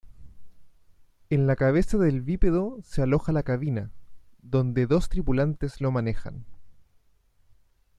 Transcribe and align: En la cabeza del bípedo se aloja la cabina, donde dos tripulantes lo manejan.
En 1.29 1.45
la 1.45 1.55
cabeza 1.55 1.99
del 1.99 2.21
bípedo 2.21 2.79
se 2.81 3.03
aloja 3.03 3.31
la 3.33 3.43
cabina, 3.43 3.91
donde 4.41 4.87
dos 4.87 5.09
tripulantes 5.09 5.79
lo 5.79 5.91
manejan. 5.91 6.43